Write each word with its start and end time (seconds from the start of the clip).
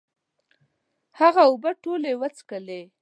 هغه 1.19 1.41
اوبه 1.49 1.71
ټولي 1.83 2.13
وڅکلي 2.21 2.81